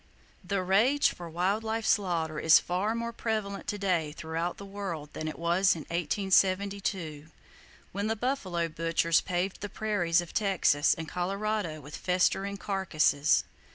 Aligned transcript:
The 0.43 0.63
rage 0.63 1.11
for 1.13 1.29
wild 1.29 1.63
life 1.63 1.85
slaughter 1.85 2.39
is 2.39 2.57
far 2.57 2.95
more 2.95 3.13
prevalent 3.13 3.67
to 3.67 3.77
day 3.77 4.13
throughout 4.13 4.57
the 4.57 4.65
world 4.65 5.13
than 5.13 5.27
it 5.27 5.37
was 5.37 5.75
in 5.75 5.81
1872, 5.81 7.27
when 7.91 8.07
the 8.07 8.15
buffalo 8.15 8.67
butchers 8.67 9.21
paved 9.21 9.61
the 9.61 9.69
prairies 9.69 10.19
of 10.19 10.33
Texas 10.33 10.95
and 10.95 11.07
Colorado 11.07 11.79
with 11.81 11.95
festering 11.95 12.57
carcasses. 12.57 13.43